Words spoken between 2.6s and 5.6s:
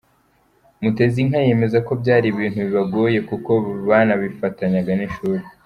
bibagoye kuko banabifatanyaga n’ishuri.